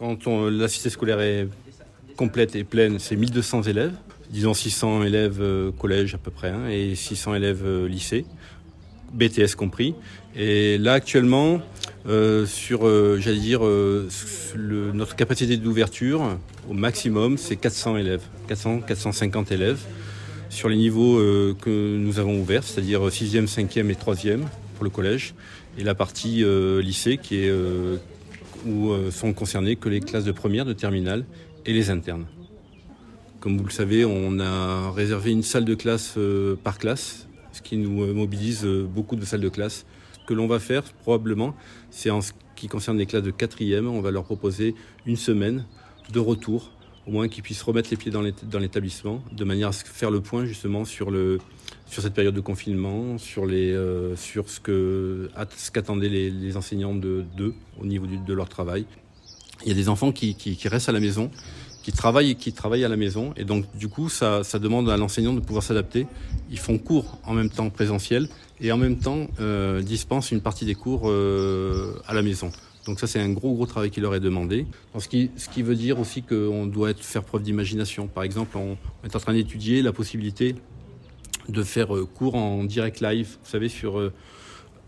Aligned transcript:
Quand 0.00 0.26
on- 0.26 0.48
la 0.48 0.66
scolaire 0.66 1.20
est 1.20 1.46
complète 2.16 2.56
et 2.56 2.64
pleine, 2.64 2.98
c'est 2.98 3.16
1200 3.16 3.64
élèves. 3.64 3.92
Disons 4.30 4.54
600 4.54 5.02
élèves 5.04 5.42
euh, 5.42 5.72
collège 5.72 6.14
à 6.14 6.18
peu 6.18 6.30
près 6.30 6.48
hein, 6.48 6.68
et 6.70 6.94
600 6.94 7.34
élèves 7.34 7.60
euh, 7.66 7.86
lycée, 7.86 8.24
BTS 9.12 9.56
compris. 9.58 9.94
Et 10.34 10.78
là 10.78 10.94
actuellement, 10.94 11.60
euh, 12.08 12.46
sur, 12.46 12.80
j'allais 13.20 13.40
dire, 13.40 13.60
notre 14.56 15.16
capacité 15.16 15.58
d'ouverture 15.58 16.38
au 16.70 16.72
maximum, 16.72 17.36
c'est 17.36 17.56
400 17.56 17.98
élèves, 17.98 18.22
400, 18.48 18.80
450 18.80 19.52
élèves 19.52 19.80
sur 20.48 20.70
les 20.70 20.76
niveaux 20.78 21.18
que 21.60 21.96
nous 21.98 22.18
avons 22.18 22.40
ouverts, 22.40 22.64
c'est-à-dire 22.64 23.02
6e, 23.10 23.46
5e 23.46 23.90
et 23.90 23.94
3e 23.96 24.40
pour 24.76 24.84
le 24.84 24.90
collège, 24.90 25.34
et 25.76 25.84
la 25.84 25.94
partie 25.94 26.42
lycée 26.80 27.18
qui 27.18 27.36
est 27.44 27.52
où 28.66 28.90
euh, 28.90 29.10
sont 29.10 29.32
concernées 29.32 29.76
que 29.76 29.88
les 29.88 30.00
classes 30.00 30.24
de 30.24 30.32
première, 30.32 30.64
de 30.64 30.72
terminale 30.72 31.24
et 31.66 31.72
les 31.72 31.90
internes. 31.90 32.26
Comme 33.40 33.56
vous 33.56 33.64
le 33.64 33.70
savez, 33.70 34.04
on 34.04 34.38
a 34.40 34.90
réservé 34.90 35.30
une 35.32 35.42
salle 35.42 35.64
de 35.64 35.74
classe 35.74 36.14
euh, 36.16 36.56
par 36.56 36.78
classe, 36.78 37.26
ce 37.52 37.62
qui 37.62 37.76
nous 37.76 38.02
euh, 38.02 38.12
mobilise 38.12 38.64
beaucoup 38.64 39.16
de 39.16 39.24
salles 39.24 39.40
de 39.40 39.48
classe. 39.48 39.86
Ce 40.12 40.26
que 40.26 40.34
l'on 40.34 40.46
va 40.46 40.58
faire 40.58 40.82
probablement, 41.02 41.54
c'est 41.90 42.10
en 42.10 42.20
ce 42.20 42.32
qui 42.54 42.68
concerne 42.68 42.98
les 42.98 43.06
classes 43.06 43.22
de 43.22 43.30
quatrième, 43.30 43.88
on 43.88 44.00
va 44.00 44.10
leur 44.10 44.24
proposer 44.24 44.74
une 45.06 45.16
semaine 45.16 45.64
de 46.12 46.18
retour, 46.18 46.72
au 47.10 47.12
moins 47.12 47.26
qu'ils 47.28 47.42
puissent 47.42 47.62
remettre 47.62 47.90
les 47.90 47.96
pieds 47.96 48.12
dans 48.12 48.22
l'ét- 48.22 48.48
dans 48.48 48.60
l'établissement, 48.60 49.20
de 49.32 49.42
manière 49.44 49.68
à 49.68 49.72
faire 49.72 50.12
le 50.12 50.20
point 50.20 50.44
justement 50.44 50.84
sur, 50.84 51.10
cette 51.88 52.14
période 52.14 52.34
de 52.34 52.40
confinement, 52.40 53.18
sur, 53.18 53.46
euh, 53.48 54.14
ce 54.14 55.70
qu'attendaient 55.72 56.08
les, 56.08 56.56
enseignants 56.56 56.94
de- 56.94 57.24
d'eux 57.36 57.54
au 57.80 57.84
niveau 57.84 58.06
de 58.06 58.32
leur 58.32 58.48
travail. 58.48 58.84
Il 59.62 59.68
y 59.68 59.72
a 59.72 59.74
des 59.74 59.88
enfants 59.88 60.12
qui, 60.12 60.56
restent 60.66 60.88
à 60.88 60.92
la 60.92 61.00
maison, 61.00 61.32
qui 61.82 61.90
travaillent, 61.90 62.36
à 62.84 62.88
la 62.88 62.96
maison, 62.96 63.34
et 63.36 63.44
donc 63.44 63.64
du 63.76 63.88
coup, 63.88 64.08
ça, 64.08 64.44
ça 64.44 64.60
demande 64.60 64.88
à 64.88 64.96
l'enseignant 64.96 65.32
de 65.32 65.40
pouvoir 65.40 65.64
s'adapter. 65.64 66.06
Ils 66.48 66.60
font 66.60 66.78
cours 66.78 67.18
en 67.24 67.34
même 67.34 67.50
temps 67.50 67.70
présentiel 67.70 68.28
et 68.60 68.70
en 68.70 68.76
même 68.78 68.98
temps 68.98 69.26
euh, 69.40 69.82
dispensent 69.82 70.30
une 70.30 70.42
partie 70.42 70.64
des 70.64 70.76
cours 70.76 71.10
euh, 71.10 71.92
à 72.06 72.14
la 72.14 72.22
maison. 72.22 72.52
Donc 72.86 72.98
ça, 72.98 73.06
c'est 73.06 73.20
un 73.20 73.30
gros, 73.30 73.54
gros 73.54 73.66
travail 73.66 73.90
qui 73.90 74.00
leur 74.00 74.14
est 74.14 74.20
demandé. 74.20 74.66
Ce, 74.98 75.06
qui, 75.08 75.62
veut 75.62 75.74
dire 75.74 75.98
aussi 75.98 76.22
qu'on 76.22 76.66
doit 76.66 76.90
être, 76.90 77.00
faire 77.00 77.22
preuve 77.22 77.42
d'imagination. 77.42 78.06
Par 78.06 78.24
exemple, 78.24 78.56
on 78.56 78.76
est 79.04 79.14
en 79.14 79.18
train 79.18 79.34
d'étudier 79.34 79.82
la 79.82 79.92
possibilité 79.92 80.54
de 81.48 81.62
faire 81.62 81.94
euh, 81.94 82.06
cours 82.06 82.36
en 82.36 82.64
direct 82.64 83.00
live, 83.00 83.36
vous 83.42 83.50
savez, 83.50 83.68
sur, 83.68 83.98
euh, 83.98 84.12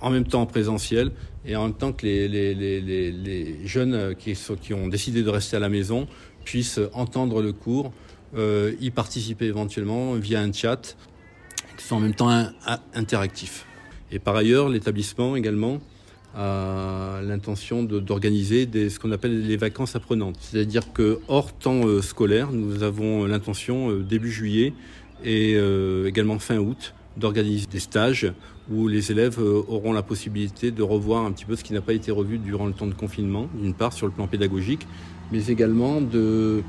en 0.00 0.10
même 0.10 0.24
temps 0.24 0.42
en 0.42 0.46
présentiel 0.46 1.12
et 1.46 1.56
en 1.56 1.64
même 1.64 1.74
temps 1.74 1.92
que 1.92 2.04
les, 2.04 3.66
jeunes 3.66 3.94
euh, 3.94 4.14
qui, 4.14 4.34
sont- 4.34 4.56
ont 4.72 4.88
décidé 4.88 5.22
de 5.22 5.30
rester 5.30 5.56
à 5.56 5.60
la 5.60 5.68
maison 5.68 6.06
puissent 6.44 6.80
entendre 6.92 7.42
le 7.42 7.52
cours, 7.52 7.92
y 8.36 8.90
participer 8.90 9.46
éventuellement 9.46 10.14
via 10.14 10.40
un 10.40 10.52
chat 10.52 10.96
qui 11.76 11.84
soit 11.84 11.96
en 11.96 12.00
même 12.00 12.14
temps 12.14 12.28
un- 12.30 12.52
un- 12.66 12.80
interactif. 12.94 13.66
Et 14.10 14.18
par 14.18 14.34
ailleurs, 14.36 14.68
l'établissement 14.68 15.36
également 15.36 15.78
a 16.34 17.20
l'intention 17.22 17.82
d'organiser 17.82 18.68
ce 18.88 18.98
qu'on 18.98 19.12
appelle 19.12 19.46
les 19.46 19.56
vacances 19.56 19.96
apprenantes. 19.96 20.36
C'est-à-dire 20.40 20.92
que 20.92 21.18
hors 21.28 21.52
temps 21.52 21.86
euh, 21.86 22.02
scolaire, 22.02 22.52
nous 22.52 22.82
avons 22.82 23.24
l'intention 23.24 23.90
euh, 23.90 24.02
début 24.02 24.30
juillet 24.30 24.72
et 25.24 25.54
euh, 25.56 26.06
également 26.06 26.38
fin 26.38 26.58
août 26.58 26.94
d'organiser 27.16 27.66
des 27.66 27.80
stages 27.80 28.32
où 28.70 28.86
les 28.88 29.10
élèves 29.10 29.38
euh, 29.40 29.62
auront 29.68 29.92
la 29.92 30.02
possibilité 30.02 30.70
de 30.70 30.82
revoir 30.82 31.24
un 31.24 31.32
petit 31.32 31.44
peu 31.44 31.56
ce 31.56 31.64
qui 31.64 31.72
n'a 31.72 31.80
pas 31.80 31.94
été 31.94 32.10
revu 32.10 32.38
durant 32.38 32.66
le 32.66 32.72
temps 32.72 32.86
de 32.86 32.94
confinement, 32.94 33.48
d'une 33.54 33.74
part 33.74 33.92
sur 33.92 34.06
le 34.06 34.12
plan 34.12 34.26
pédagogique, 34.26 34.86
mais 35.32 35.46
également 35.46 36.00
de, 36.00 36.62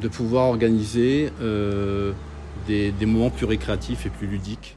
de 0.00 0.08
pouvoir 0.08 0.48
organiser 0.48 1.30
euh, 1.40 2.12
des, 2.66 2.90
des 2.92 3.06
moments 3.06 3.30
plus 3.30 3.46
récréatifs 3.46 4.06
et 4.06 4.10
plus 4.10 4.26
ludiques. 4.26 4.76